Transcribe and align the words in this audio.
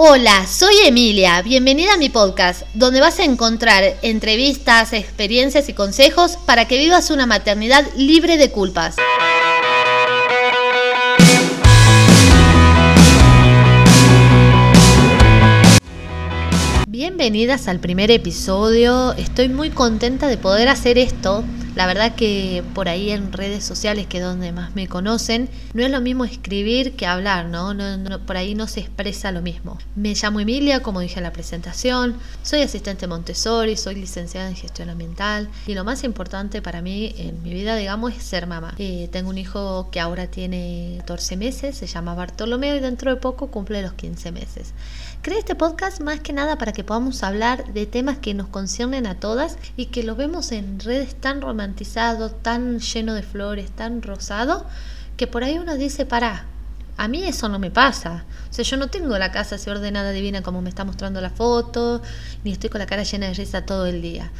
Hola, 0.00 0.46
soy 0.46 0.76
Emilia, 0.86 1.42
bienvenida 1.42 1.94
a 1.94 1.96
mi 1.96 2.08
podcast, 2.08 2.62
donde 2.72 3.00
vas 3.00 3.18
a 3.18 3.24
encontrar 3.24 3.82
entrevistas, 4.02 4.92
experiencias 4.92 5.68
y 5.68 5.72
consejos 5.72 6.36
para 6.46 6.68
que 6.68 6.78
vivas 6.78 7.10
una 7.10 7.26
maternidad 7.26 7.84
libre 7.96 8.36
de 8.36 8.52
culpas. 8.52 8.94
Bienvenidas 16.86 17.66
al 17.66 17.80
primer 17.80 18.12
episodio, 18.12 19.14
estoy 19.14 19.48
muy 19.48 19.70
contenta 19.70 20.28
de 20.28 20.36
poder 20.36 20.68
hacer 20.68 20.96
esto 20.96 21.42
la 21.78 21.86
verdad 21.86 22.16
que 22.16 22.64
por 22.74 22.88
ahí 22.88 23.12
en 23.12 23.32
redes 23.32 23.62
sociales, 23.62 24.08
que 24.08 24.18
es 24.18 24.24
donde 24.24 24.50
más 24.50 24.74
me 24.74 24.88
conocen, 24.88 25.48
no 25.74 25.84
es 25.84 25.90
lo 25.92 26.00
mismo 26.00 26.24
escribir 26.24 26.96
que 26.96 27.06
hablar, 27.06 27.46
¿no? 27.46 27.72
por 28.26 28.36
ahí 28.36 28.56
no 28.56 28.66
se 28.66 28.80
expresa 28.80 29.30
lo 29.30 29.42
mismo. 29.42 29.78
Me 29.94 30.12
llamo 30.14 30.40
Emilia, 30.40 30.82
como 30.82 30.98
dije 30.98 31.18
en 31.18 31.22
la 31.22 31.32
presentación, 31.32 32.16
soy 32.42 32.62
asistente 32.62 33.06
Montessori, 33.06 33.76
soy 33.76 33.94
licenciada 33.94 34.48
en 34.48 34.56
gestión 34.56 34.90
ambiental 34.90 35.48
y 35.68 35.74
lo 35.74 35.84
más 35.84 36.02
importante 36.02 36.60
para 36.62 36.82
mí 36.82 37.14
en 37.16 37.44
mi 37.44 37.54
vida, 37.54 37.76
digamos, 37.76 38.12
es 38.12 38.24
ser 38.24 38.48
mamá. 38.48 38.74
Eh, 38.78 39.08
tengo 39.12 39.30
un 39.30 39.38
hijo 39.38 39.88
que 39.92 40.00
ahora 40.00 40.26
tiene 40.26 40.96
14 41.02 41.36
meses, 41.36 41.76
se 41.76 41.86
llama 41.86 42.16
Bartolomeo 42.16 42.74
y 42.74 42.80
dentro 42.80 43.14
de 43.14 43.20
poco 43.20 43.52
cumple 43.52 43.82
los 43.82 43.92
15 43.92 44.32
meses. 44.32 44.74
Creé 45.22 45.40
este 45.40 45.54
podcast 45.54 46.00
más 46.00 46.20
que 46.20 46.32
nada 46.32 46.58
para 46.58 46.72
que 46.72 46.84
podamos 46.84 47.22
hablar 47.22 47.72
de 47.72 47.86
temas 47.86 48.18
que 48.18 48.34
nos 48.34 48.48
conciernen 48.48 49.06
a 49.06 49.20
todas 49.20 49.58
y 49.76 49.86
que 49.86 50.02
lo 50.02 50.16
vemos 50.16 50.52
en 50.52 50.80
redes 50.80 51.14
tan 51.14 51.40
romantizado, 51.68 52.30
tan 52.30 52.78
lleno 52.78 53.12
de 53.14 53.22
flores, 53.22 53.70
tan 53.72 54.00
rosado, 54.00 54.64
que 55.18 55.26
por 55.26 55.44
ahí 55.44 55.58
uno 55.58 55.76
dice, 55.76 56.06
para, 56.06 56.46
a 56.96 57.08
mí 57.08 57.22
eso 57.24 57.48
no 57.50 57.58
me 57.58 57.70
pasa. 57.70 58.24
O 58.50 58.52
sea, 58.52 58.64
yo 58.64 58.78
no 58.78 58.88
tengo 58.88 59.18
la 59.18 59.30
casa 59.32 59.56
así 59.56 59.68
ordenada 59.68 60.12
divina 60.12 60.42
como 60.42 60.62
me 60.62 60.70
está 60.70 60.84
mostrando 60.84 61.20
la 61.20 61.28
foto, 61.28 62.00
ni 62.42 62.52
estoy 62.52 62.70
con 62.70 62.78
la 62.78 62.86
cara 62.86 63.02
llena 63.02 63.26
de 63.26 63.34
risa 63.34 63.66
todo 63.66 63.84
el 63.84 64.00
día. 64.00 64.30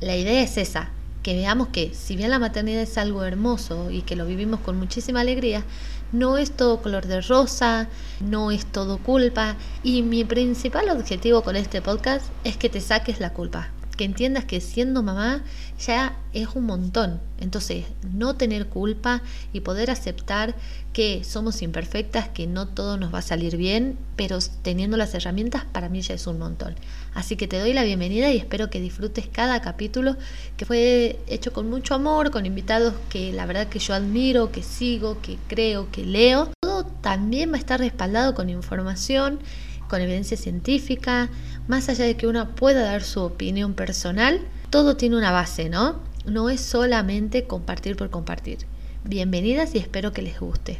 La 0.00 0.16
idea 0.16 0.42
es 0.42 0.56
esa, 0.56 0.90
que 1.22 1.36
veamos 1.36 1.68
que 1.68 1.94
si 1.94 2.16
bien 2.16 2.30
la 2.30 2.40
maternidad 2.40 2.82
es 2.82 2.98
algo 2.98 3.22
hermoso 3.22 3.90
y 3.90 4.02
que 4.02 4.16
lo 4.16 4.26
vivimos 4.26 4.58
con 4.60 4.76
muchísima 4.76 5.20
alegría, 5.20 5.62
no 6.10 6.38
es 6.38 6.50
todo 6.50 6.82
color 6.82 7.06
de 7.06 7.20
rosa, 7.20 7.88
no 8.20 8.50
es 8.50 8.66
todo 8.66 8.98
culpa 8.98 9.56
y 9.84 10.02
mi 10.02 10.24
principal 10.24 10.88
objetivo 10.90 11.42
con 11.42 11.54
este 11.54 11.80
podcast 11.80 12.26
es 12.42 12.56
que 12.56 12.68
te 12.68 12.80
saques 12.80 13.20
la 13.20 13.32
culpa, 13.32 13.68
que 13.96 14.04
entiendas 14.04 14.44
que 14.44 14.60
siendo 14.60 15.02
mamá 15.02 15.42
ya 15.78 16.16
es 16.32 16.48
un 16.54 16.64
montón. 16.64 17.20
Entonces, 17.38 17.84
no 18.12 18.36
tener 18.36 18.66
culpa 18.68 19.22
y 19.52 19.60
poder 19.60 19.90
aceptar 19.90 20.54
que 20.92 21.24
somos 21.24 21.62
imperfectas, 21.62 22.28
que 22.28 22.46
no 22.46 22.68
todo 22.68 22.96
nos 22.96 23.12
va 23.12 23.18
a 23.18 23.22
salir 23.22 23.56
bien, 23.56 23.98
pero 24.16 24.38
teniendo 24.62 24.96
las 24.96 25.14
herramientas 25.14 25.64
para 25.64 25.88
mí 25.88 26.00
ya 26.00 26.14
es 26.14 26.26
un 26.26 26.38
montón. 26.38 26.74
Así 27.14 27.36
que 27.36 27.48
te 27.48 27.58
doy 27.58 27.72
la 27.72 27.84
bienvenida 27.84 28.30
y 28.32 28.38
espero 28.38 28.70
que 28.70 28.80
disfrutes 28.80 29.28
cada 29.28 29.60
capítulo 29.60 30.16
que 30.56 30.64
fue 30.64 31.18
hecho 31.26 31.52
con 31.52 31.68
mucho 31.68 31.94
amor, 31.94 32.30
con 32.30 32.46
invitados 32.46 32.94
que 33.08 33.32
la 33.32 33.46
verdad 33.46 33.68
que 33.68 33.78
yo 33.78 33.94
admiro, 33.94 34.52
que 34.52 34.62
sigo, 34.62 35.20
que 35.20 35.38
creo, 35.48 35.90
que 35.90 36.04
leo. 36.04 36.50
Todo 36.60 36.84
también 36.84 37.50
va 37.50 37.56
a 37.56 37.60
estar 37.60 37.80
respaldado 37.80 38.34
con 38.34 38.48
información 38.48 39.40
con 39.88 40.00
evidencia 40.00 40.36
científica, 40.36 41.28
más 41.68 41.88
allá 41.88 42.04
de 42.04 42.16
que 42.16 42.26
uno 42.26 42.54
pueda 42.54 42.82
dar 42.82 43.02
su 43.02 43.20
opinión 43.22 43.74
personal, 43.74 44.40
todo 44.70 44.96
tiene 44.96 45.16
una 45.16 45.30
base, 45.30 45.68
¿no? 45.68 46.00
No 46.26 46.50
es 46.50 46.60
solamente 46.60 47.46
compartir 47.46 47.96
por 47.96 48.10
compartir. 48.10 48.58
Bienvenidas 49.04 49.74
y 49.74 49.78
espero 49.78 50.12
que 50.12 50.22
les 50.22 50.40
guste. 50.40 50.78